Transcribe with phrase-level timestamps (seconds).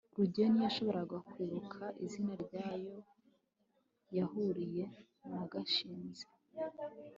[0.17, 2.91] rugeyo ntiyashoboraga kwibuka izina ryaho
[4.17, 4.83] yahuriye
[5.29, 6.25] na gashinzi